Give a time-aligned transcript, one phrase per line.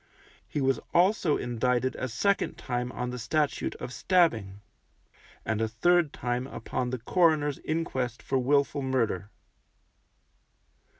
[0.47, 4.61] He was also indicted a second time on the Statute of Stabbing,
[5.45, 9.29] and a third time upon the coroner's inquest for wilful murder.